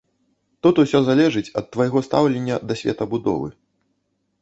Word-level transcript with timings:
Тут 0.65 0.81
усё 0.83 1.01
залежыць 1.09 1.53
ад 1.63 1.69
твайго 1.77 1.99
стаўлення 2.09 2.61
да 2.67 2.73
светабудовы. 2.83 3.57